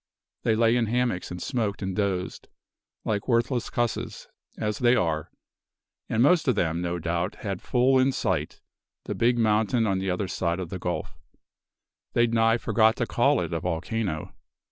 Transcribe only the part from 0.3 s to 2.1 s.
They lay in hammocks and smoked and